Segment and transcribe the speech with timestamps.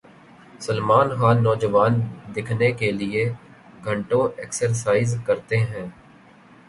[0.59, 1.93] سلمان خان نوجوان
[2.35, 3.23] دکھنے کیلئے
[3.85, 5.87] گھنٹوں ایکسرسائز کرتے ہیں